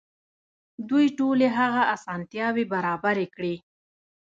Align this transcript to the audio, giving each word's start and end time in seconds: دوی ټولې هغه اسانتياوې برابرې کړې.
دوی 0.89 1.05
ټولې 1.17 1.47
هغه 1.59 1.81
اسانتياوې 1.95 2.63
برابرې 2.73 3.27
کړې. 3.35 3.55